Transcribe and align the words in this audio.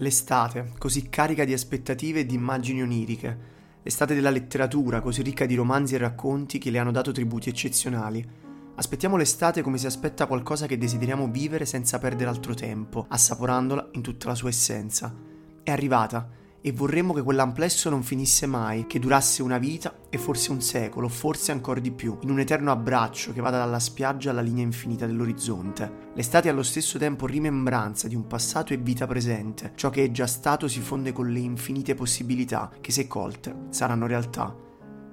L'estate, 0.00 0.74
così 0.78 1.08
carica 1.08 1.44
di 1.44 1.52
aspettative 1.52 2.20
e 2.20 2.26
di 2.26 2.36
immagini 2.36 2.82
oniriche. 2.82 3.56
L'estate 3.82 4.14
della 4.14 4.30
letteratura, 4.30 5.00
così 5.00 5.22
ricca 5.22 5.44
di 5.44 5.56
romanzi 5.56 5.96
e 5.96 5.98
racconti 5.98 6.58
che 6.58 6.70
le 6.70 6.78
hanno 6.78 6.92
dato 6.92 7.10
tributi 7.10 7.48
eccezionali. 7.48 8.24
Aspettiamo 8.76 9.16
l'estate 9.16 9.60
come 9.60 9.76
si 9.76 9.86
aspetta 9.86 10.26
qualcosa 10.26 10.66
che 10.66 10.78
desideriamo 10.78 11.26
vivere 11.26 11.64
senza 11.64 11.98
perdere 11.98 12.30
altro 12.30 12.54
tempo, 12.54 13.06
assaporandola 13.08 13.88
in 13.92 14.02
tutta 14.02 14.28
la 14.28 14.36
sua 14.36 14.50
essenza. 14.50 15.12
È 15.64 15.70
arrivata 15.72 16.28
e 16.60 16.72
vorremmo 16.72 17.12
che 17.12 17.22
quell'amplesso 17.22 17.88
non 17.88 18.02
finisse 18.02 18.46
mai, 18.46 18.86
che 18.86 18.98
durasse 18.98 19.42
una 19.42 19.58
vita 19.58 19.94
e 20.10 20.18
forse 20.18 20.50
un 20.50 20.60
secolo, 20.60 21.08
forse 21.08 21.52
ancora 21.52 21.80
di 21.80 21.90
più, 21.90 22.18
in 22.22 22.30
un 22.30 22.40
eterno 22.40 22.70
abbraccio 22.70 23.32
che 23.32 23.40
vada 23.40 23.58
dalla 23.58 23.78
spiaggia 23.78 24.30
alla 24.30 24.40
linea 24.40 24.64
infinita 24.64 25.06
dell'orizzonte. 25.06 26.10
L'estate 26.14 26.48
è 26.48 26.50
allo 26.50 26.62
stesso 26.62 26.98
tempo 26.98 27.26
rimembranza 27.26 28.08
di 28.08 28.14
un 28.14 28.26
passato 28.26 28.72
e 28.72 28.78
vita 28.78 29.06
presente, 29.06 29.72
ciò 29.76 29.90
che 29.90 30.04
è 30.04 30.10
già 30.10 30.26
stato 30.26 30.68
si 30.68 30.80
fonde 30.80 31.12
con 31.12 31.30
le 31.30 31.38
infinite 31.38 31.94
possibilità 31.94 32.70
che 32.80 32.92
se 32.92 33.06
colte 33.06 33.66
saranno 33.70 34.06
realtà. 34.06 34.66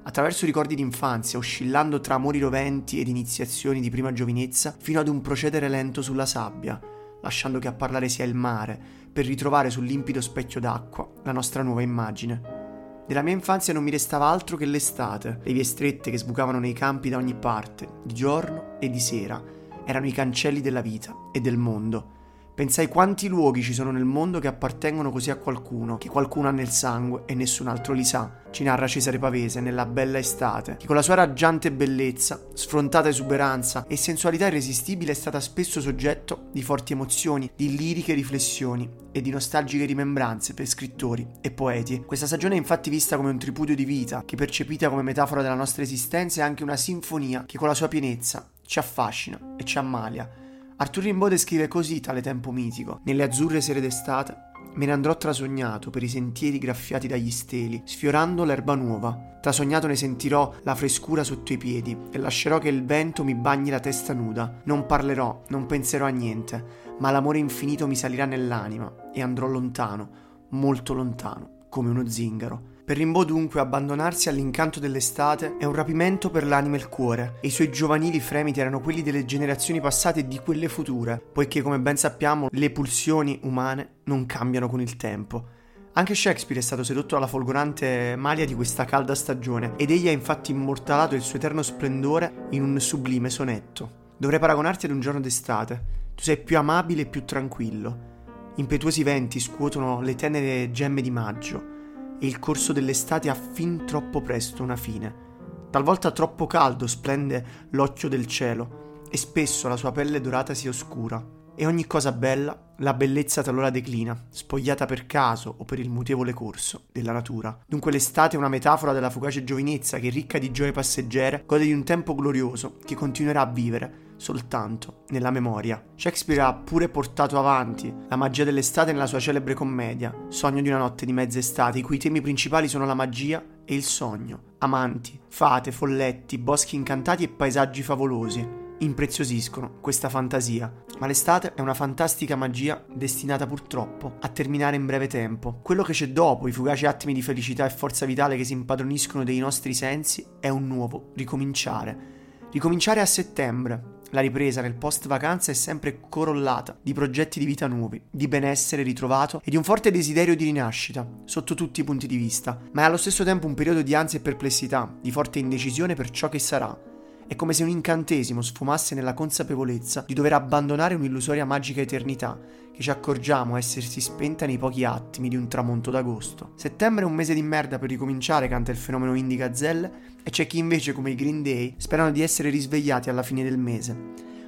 Attraverso 0.08 0.46
ricordi 0.46 0.76
d'infanzia, 0.76 1.40
oscillando 1.40 2.00
tra 2.00 2.14
amori 2.14 2.40
roventi 2.40 3.00
ed 3.00 3.08
iniziazioni 3.08 3.82
di 3.82 3.90
prima 3.90 4.14
giovinezza, 4.14 4.76
fino 4.78 5.00
ad 5.00 5.08
un 5.08 5.22
procedere 5.22 5.68
lento 5.68 6.04
sulla 6.04 6.28
sabbia, 6.28 6.80
lasciando 7.26 7.58
che 7.60 7.68
a 7.68 7.74
parlare 7.74 8.08
sia 8.08 8.24
il 8.24 8.36
mare, 8.36 8.80
per 9.12 9.26
ritrovare 9.26 9.70
sul 9.70 9.86
limpido 9.86 10.22
specchio 10.22 10.60
d'acqua 10.60 11.10
la 11.24 11.32
nostra 11.32 11.64
nuova 11.64 11.82
immagine. 11.82 12.64
Della 13.08 13.24
mia 13.24 13.34
infanzia 13.34 13.74
non 13.74 13.84
mi 13.84 13.92
restava 13.92 14.28
altro 14.28 14.58
che 14.58 14.66
l'estate, 14.66 15.40
le 15.44 15.54
vie 15.54 15.64
strette 15.64 16.12
che 16.12 16.18
sbucavano 16.18 16.60
nei 16.60 16.74
campi 16.74 17.10
da 17.10 17.18
ogni 17.18 17.36
parte, 17.36 17.88
di 18.04 18.14
giorno 18.14 18.78
e 18.80 18.90
di 18.90 19.00
sera, 19.00 19.42
erano 19.86 20.06
i 20.06 20.12
cancelli 20.12 20.62
della 20.62 20.82
vita 20.82 21.16
e 21.32 21.40
del 21.40 21.58
mondo. 21.58 22.15
Pensai 22.56 22.88
quanti 22.88 23.28
luoghi 23.28 23.62
ci 23.62 23.74
sono 23.74 23.92
nel 23.92 24.06
mondo 24.06 24.40
che 24.40 24.48
appartengono 24.48 25.12
così 25.12 25.30
a 25.30 25.36
qualcuno, 25.36 25.98
che 25.98 26.08
qualcuno 26.08 26.48
ha 26.48 26.52
nel 26.52 26.70
sangue 26.70 27.24
e 27.26 27.36
nessun 27.36 27.68
altro 27.68 27.92
li 27.92 28.06
sa. 28.06 28.32
Ci 28.50 28.64
narra 28.64 28.88
Cesare 28.88 29.20
Pavese 29.20 29.60
nella 29.60 29.86
bella 29.86 30.20
estate, 30.20 30.78
che 30.78 30.86
con 30.86 30.96
la 30.96 31.02
sua 31.02 31.16
raggiante 31.16 31.74
bellezza, 31.74 32.40
sfrontata 32.54 33.10
esuberanza 33.10 33.84
e 33.90 33.98
sensualità 33.98 34.48
irresistibile 34.48 35.12
è 35.12 35.16
stata 35.16 35.42
spesso 35.42 35.82
soggetto 35.82 36.48
di 36.54 36.64
forti 36.64 36.94
emozioni, 36.94 37.52
di 37.54 37.76
liriche 37.76 38.14
riflessioni 38.14 38.90
e 39.12 39.20
di 39.20 39.32
nostalgiche 39.32 39.84
rimembranze 39.84 40.54
per 40.54 40.66
scrittori 40.66 41.28
e 41.42 41.52
poeti. 41.52 42.04
Questa 42.06 42.26
stagione 42.26 42.56
è 42.56 42.58
infatti 42.58 42.90
vista 42.90 43.18
come 43.18 43.32
un 43.32 43.38
tripudio 43.38 43.76
di 43.76 43.84
vita, 43.84 44.24
che 44.26 44.38
percepita 44.38 44.88
come 44.88 45.02
metafora 45.02 45.42
della 45.42 45.56
nostra 45.56 45.84
esistenza 45.84 46.40
è 46.40 46.46
anche 46.46 46.64
una 46.64 46.78
sinfonia 46.78 47.44
che 47.46 47.58
con 47.58 47.68
la 47.68 47.74
sua 47.74 47.90
pienezza 47.90 48.48
ci 48.66 48.80
affascina 48.80 49.56
e 49.58 49.66
ci 49.66 49.78
ammalia 49.78 50.44
Arthur 50.78 51.04
Rimbaud 51.04 51.32
descrive 51.32 51.70
così 51.70 52.02
tale 52.02 52.22
tempo 52.22 52.52
mitico. 52.52 53.00
Nelle 53.04 53.24
azzurre 53.24 53.62
sere 53.62 53.80
d'estate 53.80 54.54
me 54.74 54.86
ne 54.86 54.92
andrò 54.92 55.16
trasognato 55.16 55.90
per 55.90 56.04
i 56.04 56.10
sentieri 56.10 56.58
graffiati 56.58 57.08
dagli 57.08 57.32
steli, 57.32 57.82
sfiorando 57.86 58.44
l'erba 58.44 58.76
nuova. 58.76 59.38
Trasognato 59.40 59.88
ne 59.88 59.96
sentirò 59.96 60.54
la 60.64 60.76
frescura 60.76 61.24
sotto 61.24 61.54
i 61.54 61.58
piedi 61.58 61.98
e 62.12 62.18
lascerò 62.18 62.60
che 62.60 62.68
il 62.68 62.84
vento 62.84 63.24
mi 63.24 63.36
bagni 63.36 63.70
la 63.70 63.80
testa 63.80 64.14
nuda. 64.14 64.62
Non 64.66 64.86
parlerò, 64.86 65.44
non 65.48 65.66
penserò 65.66 66.06
a 66.06 66.10
niente, 66.10 66.64
ma 67.00 67.10
l'amore 67.10 67.38
infinito 67.38 67.88
mi 67.88 67.96
salirà 67.96 68.26
nell'anima 68.26 69.12
e 69.14 69.22
andrò 69.22 69.48
lontano, 69.48 70.10
molto 70.50 70.94
lontano, 70.94 71.50
come 71.76 71.90
uno 71.90 72.08
zingaro. 72.08 72.74
Per 72.86 72.96
Rimbaud 72.96 73.28
dunque 73.28 73.60
abbandonarsi 73.60 74.30
all'incanto 74.30 74.80
dell'estate 74.80 75.58
è 75.58 75.66
un 75.66 75.76
rapimento 75.76 76.30
per 76.30 76.46
l'anima 76.48 76.78
e 76.78 76.80
il 76.80 76.88
cuore, 76.88 77.40
e 77.42 77.48
i 77.48 77.50
suoi 77.50 77.70
giovanili 77.70 78.22
fremiti 78.22 78.62
erano 78.62 78.80
quelli 78.80 79.02
delle 79.02 79.26
generazioni 79.26 79.82
passate 79.82 80.22
e 80.22 80.28
di 80.30 80.40
quelle 80.40 80.70
future, 80.70 81.22
poiché 81.34 81.62
come 81.62 81.78
ben 81.78 81.98
sappiamo 81.98 82.48
le 82.50 82.70
pulsioni 82.70 83.42
umane 83.44 83.96
non 84.06 84.26
cambiano 84.26 84.70
con 84.70 84.80
il 84.80 84.96
tempo. 84.96 85.48
Anche 85.92 86.16
Shakespeare 86.16 86.62
è 86.62 86.64
stato 86.64 86.86
sedotto 86.86 87.16
dalla 87.16 87.28
folgorante 87.28 88.16
maglia 88.16 88.46
di 88.46 88.56
questa 88.56 88.86
calda 88.86 89.14
stagione, 89.14 89.74
ed 89.76 89.92
egli 89.92 90.08
ha 90.08 90.12
infatti 90.12 90.52
immortalato 90.52 91.14
il 91.14 91.22
suo 91.24 91.36
eterno 91.36 91.62
splendore 91.62 92.48
in 92.52 92.64
un 92.64 92.80
sublime 92.80 93.30
sonetto. 93.30 94.14
Dovrei 94.16 94.40
paragonarti 94.40 94.86
ad 94.86 94.94
un 94.94 95.02
giorno 95.02 95.20
d'estate. 95.20 95.84
Tu 96.16 96.24
sei 96.24 96.38
più 96.38 96.58
amabile 96.58 97.02
e 97.02 97.06
più 97.08 97.26
tranquillo. 97.26 98.15
Impetuosi 98.58 99.04
venti 99.04 99.42
scuotono 99.42 100.00
le 100.00 100.16
tenere 100.16 100.72
gemme 100.72 101.02
di 101.02 101.12
maggio 101.12 101.74
e 102.20 102.26
il 102.26 102.40
corso 102.40 102.72
dell'estate 102.72 103.30
ha 103.30 103.36
fin 103.36 103.86
troppo 103.86 104.22
presto 104.22 104.64
una 104.64 104.78
fine. 104.78 105.24
Talvolta 105.70 106.12
troppo 106.12 106.48
caldo 106.48 106.88
splende 106.88 107.46
l'occhio 107.72 108.08
del 108.08 108.28
cielo 108.28 109.02
e 109.10 109.18
spesso 109.18 109.68
la 109.68 109.76
sua 109.76 109.92
pelle 109.92 110.22
dorata 110.22 110.54
si 110.54 110.70
oscura. 110.70 111.22
E 111.58 111.66
ogni 111.66 111.88
cosa 111.88 112.12
bella, 112.12 112.74
la 112.80 112.94
bellezza 112.94 113.42
talora 113.42 113.70
declina, 113.70 114.26
spogliata 114.30 114.86
per 114.86 115.06
caso 115.06 115.56
o 115.58 115.64
per 115.64 115.80
il 115.80 115.90
mutevole 115.90 116.34
corso 116.34 116.84
della 116.92 117.14
natura. 117.14 117.58
Dunque 117.66 117.94
l'estate 117.94 118.36
è 118.36 118.40
una 118.40 118.50
metafora 118.50 118.92
della 118.92 119.10
fugace 119.10 119.46
giovinezza 119.46 119.98
che, 120.00 120.10
ricca 120.10 120.38
di 120.38 120.52
gioie 120.52 120.74
passeggere, 120.74 121.44
gode 121.46 121.64
di 121.64 121.72
un 121.72 121.86
tempo 121.86 122.14
glorioso 122.14 122.78
che 122.84 122.96
continuerà 122.96 123.42
a 123.42 123.46
vivere 123.46 124.04
soltanto 124.18 125.04
nella 125.10 125.32
memoria. 125.32 125.82
Shakespeare 125.96 126.42
ha 126.42 126.54
pure 126.54 126.90
portato 126.90 127.40
avanti 127.40 127.94
la 128.10 128.18
magia 128.18 128.44
dell'estate 128.44 128.92
nella 128.92 129.08
sua 129.08 129.20
celebre 129.20 129.54
commedia, 129.54 130.14
Sogno 130.28 130.62
di 130.62 130.68
una 130.68 130.80
notte 130.80 131.06
di 131.06 131.14
mezza 131.14 131.40
estate, 131.40 131.80
i 131.80 131.84
cui 131.84 131.98
temi 131.98 132.20
principali 132.20 132.68
sono 132.68 132.86
la 132.86 132.94
magia 132.94 133.42
e 133.64 133.74
il 133.74 133.84
sogno, 133.84 134.56
amanti, 134.58 135.18
fate, 135.30 135.72
folletti, 135.72 136.38
boschi 136.38 136.76
incantati 136.76 137.24
e 137.24 137.30
paesaggi 137.30 137.82
favolosi. 137.82 138.64
Impreziosiscono 138.80 139.78
questa 139.80 140.10
fantasia, 140.10 140.72
ma 141.00 141.08
l'estate 141.08 141.54
è 141.54 141.62
una 141.62 141.74
fantastica 141.74 142.36
magia 142.36 142.84
destinata 142.94 143.48
purtroppo 143.48 144.18
a 144.20 144.28
terminare 144.28 144.76
in 144.76 144.86
breve 144.86 145.08
tempo. 145.08 145.60
Quello 145.62 145.82
che 145.82 145.94
c'è 145.94 146.10
dopo, 146.10 146.50
i 146.50 146.52
fugaci 146.52 146.86
attimi 146.86 147.14
di 147.14 147.22
felicità 147.22 147.66
e 147.66 147.70
forza 147.70 148.06
vitale 148.06 148.36
che 148.36 148.44
si 148.44 148.52
impadroniscono 148.52 149.24
dei 149.24 149.40
nostri 149.40 149.74
sensi, 149.74 150.26
è 150.42 150.50
un 150.50 150.68
nuovo 150.68 151.12
ricominciare. 151.16 152.14
Ricominciare 152.52 153.00
a 153.00 153.06
settembre, 153.06 153.94
la 154.12 154.20
ripresa 154.22 154.62
nel 154.62 154.76
post 154.76 155.08
vacanza 155.08 155.52
è 155.52 155.56
sempre 155.56 156.02
corollata 156.10 156.78
di 156.82 156.94
progetti 156.94 157.40
di 157.40 157.46
vita 157.46 157.68
nuovi, 157.68 158.02
di 158.12 158.28
benessere 158.28 158.84
ritrovato 158.84 159.42
e 159.44 159.50
di 159.50 159.58
un 159.58 159.64
forte 159.64 159.90
desiderio 159.90 160.36
di 160.36 160.44
rinascita, 160.44 161.08
sotto 161.24 161.56
tutti 161.56 161.80
i 161.80 161.86
punti 161.86 162.08
di 162.08 162.18
vista, 162.18 162.60
ma 162.74 162.82
è 162.82 162.86
allo 162.86 162.98
stesso 162.98 163.24
tempo 163.24 163.48
un 163.48 163.54
periodo 163.54 163.82
di 163.82 163.96
ansia 163.96 164.20
e 164.20 164.22
perplessità, 164.22 164.94
di 165.02 165.12
forte 165.12 165.40
indecisione 165.40 165.96
per 165.96 166.10
ciò 166.10 166.28
che 166.28 166.40
sarà. 166.40 166.94
È 167.28 167.36
come 167.36 167.54
se 167.54 167.64
un 167.64 167.70
incantesimo 167.70 168.44
sfumasse 168.44 168.94
nella 168.94 169.16
consapevolezza 169.16 170.04
di 170.06 170.14
dover 170.14 170.34
abbandonare 170.34 170.94
un'illusoria 170.94 171.44
magica 171.44 171.82
eternità 171.82 172.40
che 172.72 172.84
ci 172.84 172.92
accorgiamo 172.92 173.58
essersi 173.58 174.00
spenta 174.00 174.46
nei 174.46 174.60
pochi 174.60 174.84
attimi 174.84 175.28
di 175.28 175.36
un 175.36 175.48
tramonto 175.48 175.90
d'agosto. 175.90 176.52
Settembre 176.56 177.04
è 177.04 177.08
un 177.08 177.16
mese 177.16 177.34
di 177.34 177.42
merda 177.42 177.80
per 177.80 177.90
ricominciare, 177.90 178.48
canta 178.48 178.70
il 178.70 178.78
fenomeno 178.78 179.16
indie 179.16 179.38
gazzelle, 179.38 179.92
e 180.22 180.30
c'è 180.30 180.46
chi 180.46 180.60
invece, 180.60 180.94
come 180.94 181.12
i 181.12 181.16
Green 181.16 181.42
Day, 181.42 181.74
sperano 181.78 182.12
di 182.12 182.22
essere 182.22 182.50
risvegliati 182.52 183.10
alla 183.10 183.24
fine 183.24 183.44
del 183.44 183.58
mese. 183.58 183.98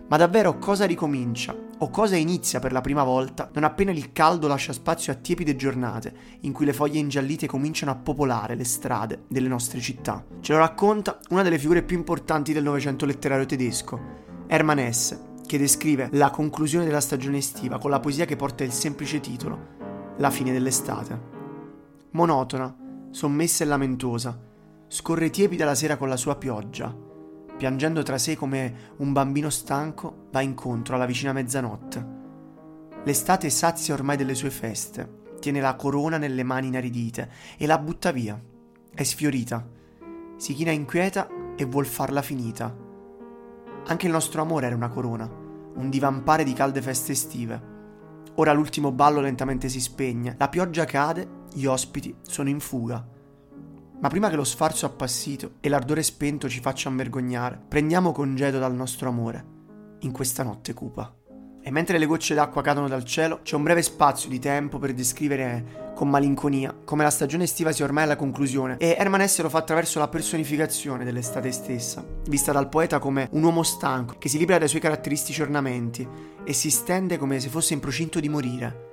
Ma 0.09 0.17
davvero 0.17 0.57
cosa 0.57 0.85
ricomincia 0.85 1.53
o 1.79 1.89
cosa 1.89 2.15
inizia 2.15 2.59
per 2.59 2.71
la 2.71 2.81
prima 2.81 3.03
volta 3.03 3.49
non 3.53 3.65
appena 3.65 3.91
il 3.91 4.13
caldo 4.13 4.47
lascia 4.47 4.71
spazio 4.71 5.11
a 5.11 5.15
tiepide 5.15 5.55
giornate 5.55 6.13
in 6.41 6.53
cui 6.53 6.65
le 6.65 6.73
foglie 6.73 6.99
ingiallite 6.99 7.45
cominciano 7.45 7.91
a 7.91 7.95
popolare 7.95 8.55
le 8.55 8.63
strade 8.63 9.23
delle 9.27 9.49
nostre 9.49 9.81
città? 9.81 10.25
Ce 10.39 10.53
lo 10.53 10.59
racconta 10.59 11.19
una 11.29 11.43
delle 11.43 11.59
figure 11.59 11.83
più 11.83 11.97
importanti 11.97 12.53
del 12.53 12.63
Novecento 12.63 13.05
letterario 13.05 13.45
tedesco, 13.45 13.99
Hermann 14.47 14.79
Hesse, 14.79 15.25
che 15.45 15.57
descrive 15.57 16.09
la 16.13 16.29
conclusione 16.29 16.85
della 16.85 17.01
stagione 17.01 17.37
estiva 17.37 17.77
con 17.77 17.89
la 17.89 17.99
poesia 17.99 18.25
che 18.25 18.37
porta 18.37 18.63
il 18.63 18.71
semplice 18.71 19.19
titolo 19.19 19.75
La 20.17 20.29
fine 20.29 20.53
dell'estate. 20.53 21.35
Monotona, 22.11 22.73
sommessa 23.11 23.63
e 23.63 23.67
lamentosa, 23.67 24.39
scorre 24.87 25.29
tiepida 25.29 25.65
la 25.65 25.75
sera 25.75 25.97
con 25.97 26.07
la 26.07 26.17
sua 26.17 26.37
pioggia, 26.37 26.95
piangendo 27.57 28.03
tra 28.03 28.19
sé 28.19 28.35
come 28.35 28.93
un 28.97 29.11
bambino 29.11 29.49
stanco 29.49 30.27
va 30.31 30.41
incontro 30.41 30.95
alla 30.95 31.07
vicina 31.07 31.33
mezzanotte. 31.33 32.15
L'estate 33.03 33.49
sazia 33.49 33.95
ormai 33.95 34.15
delle 34.15 34.35
sue 34.35 34.51
feste, 34.51 35.25
tiene 35.39 35.59
la 35.59 35.75
corona 35.75 36.17
nelle 36.17 36.43
mani 36.43 36.67
inaridite 36.67 37.31
e 37.57 37.65
la 37.65 37.79
butta 37.79 38.11
via. 38.11 38.39
È 38.93 39.03
sfiorita, 39.03 39.67
si 40.37 40.53
china 40.53 40.71
inquieta 40.71 41.27
e 41.55 41.65
vuol 41.65 41.85
farla 41.85 42.21
finita. 42.21 42.75
Anche 43.87 44.05
il 44.05 44.11
nostro 44.11 44.41
amore 44.41 44.67
era 44.67 44.75
una 44.75 44.89
corona, 44.89 45.27
un 45.75 45.89
divampare 45.89 46.43
di 46.43 46.53
calde 46.53 46.81
feste 46.81 47.13
estive. 47.13 47.75
Ora 48.35 48.53
l'ultimo 48.53 48.91
ballo 48.91 49.19
lentamente 49.19 49.67
si 49.67 49.79
spegne, 49.79 50.35
la 50.37 50.49
pioggia 50.49 50.85
cade, 50.85 51.45
gli 51.53 51.65
ospiti 51.65 52.15
sono 52.21 52.49
in 52.49 52.59
fuga. 52.59 53.15
Ma 53.99 54.09
prima 54.09 54.29
che 54.29 54.35
lo 54.35 54.43
sfarzo 54.43 54.85
appassito 54.85 55.53
e 55.59 55.69
l'ardore 55.69 56.03
spento 56.03 56.47
ci 56.47 56.61
facciano 56.61 56.97
vergognare, 56.97 57.59
prendiamo 57.67 58.11
congedo 58.11 58.59
dal 58.59 58.75
nostro 58.75 59.09
amore, 59.09 59.45
in 60.01 60.11
questa 60.11 60.43
notte 60.43 60.73
cupa. 60.73 61.11
E 61.63 61.71
mentre 61.71 61.97
le 61.97 62.05
gocce 62.05 62.35
d'acqua 62.35 62.61
cadono 62.61 62.87
dal 62.87 63.03
cielo, 63.03 63.39
c'è 63.41 63.55
un 63.55 63.63
breve 63.63 63.81
spazio 63.81 64.29
di 64.29 64.39
tempo 64.39 64.77
per 64.77 64.93
descrivere 64.93 65.91
con 65.95 66.09
malinconia 66.09 66.73
come 66.85 67.03
la 67.03 67.09
stagione 67.09 67.45
estiva 67.45 67.71
sia 67.71 67.83
ormai 67.83 68.03
alla 68.03 68.15
conclusione 68.15 68.77
e 68.77 68.95
Herman 68.97 69.21
Hesse 69.21 69.41
lo 69.41 69.49
fa 69.49 69.57
attraverso 69.57 69.97
la 69.97 70.07
personificazione 70.07 71.03
dell'estate 71.03 71.51
stessa, 71.51 72.05
vista 72.29 72.51
dal 72.51 72.69
poeta 72.69 72.99
come 72.99 73.27
un 73.31 73.43
uomo 73.43 73.63
stanco 73.63 74.15
che 74.19 74.29
si 74.29 74.37
libera 74.37 74.59
dai 74.59 74.67
suoi 74.69 74.79
caratteristici 74.79 75.41
ornamenti 75.41 76.07
e 76.43 76.53
si 76.53 76.69
stende 76.69 77.17
come 77.17 77.39
se 77.39 77.49
fosse 77.49 77.73
in 77.73 77.79
procinto 77.79 78.19
di 78.19 78.29
morire. 78.29 78.85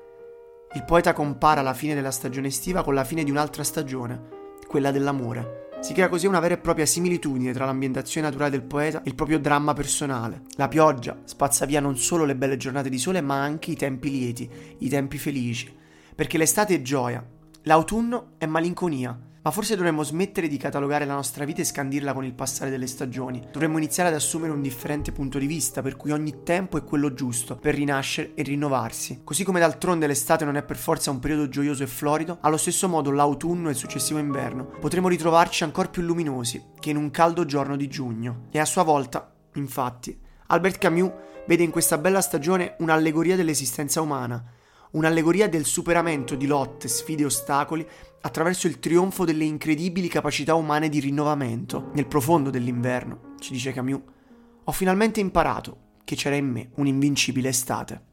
Il 0.75 0.85
poeta 0.85 1.13
compara 1.13 1.63
la 1.63 1.75
fine 1.75 1.95
della 1.95 2.11
stagione 2.11 2.49
estiva 2.49 2.83
con 2.83 2.95
la 2.95 3.05
fine 3.05 3.23
di 3.23 3.31
un'altra 3.31 3.63
stagione, 3.63 4.34
quella 4.75 4.91
dell'amore. 4.91 5.69
Si 5.79 5.93
crea 5.93 6.09
così 6.09 6.27
una 6.27 6.41
vera 6.41 6.55
e 6.55 6.59
propria 6.59 6.85
similitudine 6.85 7.53
tra 7.53 7.65
l'ambientazione 7.65 8.27
naturale 8.27 8.51
del 8.51 8.65
poeta 8.65 9.05
e 9.05 9.09
il 9.09 9.15
proprio 9.15 9.39
dramma 9.39 9.73
personale. 9.73 10.43
La 10.57 10.67
pioggia 10.67 11.21
spazza 11.23 11.65
via 11.65 11.79
non 11.79 11.97
solo 11.97 12.25
le 12.25 12.35
belle 12.35 12.57
giornate 12.57 12.89
di 12.89 12.99
sole, 12.99 13.21
ma 13.21 13.41
anche 13.41 13.71
i 13.71 13.77
tempi 13.77 14.11
lieti, 14.11 14.51
i 14.79 14.89
tempi 14.89 15.17
felici. 15.17 15.73
Perché 16.13 16.39
l'estate 16.39 16.75
è 16.75 16.83
gioia, 16.83 17.25
l'autunno 17.63 18.33
è 18.37 18.47
malinconia, 18.47 19.17
ma 19.45 19.51
forse 19.51 19.77
dovremmo 19.77 20.03
smettere 20.03 20.49
di 20.49 20.57
catalogare 20.57 21.05
la 21.05 21.13
nostra 21.13 21.45
vita 21.45 21.61
e 21.61 21.65
scandirla 21.65 22.15
con 22.15 22.25
il 22.25 22.33
passare 22.33 22.71
delle 22.71 22.87
stagioni. 22.87 23.47
Dovremmo 23.53 23.77
iniziare 23.77 24.09
ad 24.09 24.15
assumere 24.15 24.55
un 24.55 24.63
differente 24.63 25.13
punto 25.13 25.39
di 25.39 25.47
vista, 25.47 25.83
per 25.83 25.97
cui 25.97 26.13
ogni 26.13 26.43
tempo 26.43 26.79
è 26.79 26.83
quello 26.83 27.13
giusto 27.13 27.55
per 27.57 27.75
rinascere 27.75 28.33
e 28.35 28.43
rinnovarsi. 28.43 29.21
Così 29.23 29.45
come 29.45 29.61
d'altronde 29.61 30.07
l'estate 30.07 30.47
non 30.47 30.57
è 30.57 30.63
per 30.63 30.79
forza 30.79 31.11
un 31.11 31.19
periodo 31.19 31.51
gioioso 31.51 31.83
e 31.83 31.87
florido, 31.87 32.39
allo 32.41 32.57
stesso 32.57 32.89
modo 32.89 33.11
l'autunno 33.11 33.69
e 33.69 33.73
il 33.73 33.77
successivo 33.77 34.19
inverno 34.19 34.65
potremo 34.81 35.09
ritrovarci 35.09 35.63
ancora 35.63 35.89
più 35.89 36.01
luminosi 36.01 36.73
che 36.81 36.89
in 36.89 36.97
un 36.97 37.11
caldo 37.11 37.45
giorno 37.45 37.77
di 37.77 37.87
giugno. 37.87 38.47
E 38.51 38.59
a 38.59 38.65
sua 38.65 38.83
volta, 38.83 39.31
infatti, 39.57 40.19
Albert 40.47 40.79
Camus 40.79 41.13
vede 41.47 41.63
in 41.63 41.71
questa 41.71 41.99
bella 41.99 42.23
stagione 42.23 42.77
un'allegoria 42.79 43.37
dell'esistenza 43.37 44.01
umana, 44.01 44.43
un'allegoria 44.95 45.49
del 45.49 45.65
superamento 45.65 46.35
di 46.35 46.47
lotte, 46.47 46.89
sfide 46.89 47.23
e 47.23 47.27
ostacoli 47.27 47.87
attraverso 48.23 48.67
il 48.67 48.79
trionfo 48.79 49.25
delle 49.25 49.45
incredibili 49.45 50.09
capacità 50.09 50.55
umane 50.55 50.89
di 50.89 51.01
rinnovamento. 51.01 51.91
Nel 51.95 52.07
profondo 52.07 52.51
dell'inverno, 52.51 53.35
ci 53.39 53.53
dice 53.53 53.73
Camus, 53.73 54.01
ho 54.65 54.73
finalmente 54.73 55.21
imparato 55.21 55.79
che 56.05 56.17
c'era 56.17 56.37
in 56.37 56.47
me 56.47 56.71
un'invincibile 56.77 57.49
estate. 57.49 58.13